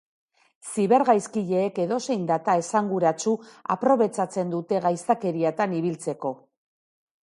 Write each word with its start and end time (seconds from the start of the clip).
Zibergaizkileek 0.69 1.77
edozein 1.83 2.25
data 2.33 2.57
esanguratsu 2.63 3.37
aprobetxatzen 3.77 4.59
dute 4.59 4.85
gaiztakeriatan 4.91 5.81
ibiltzeko. 5.83 6.39